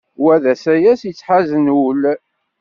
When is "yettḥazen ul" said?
1.05-2.01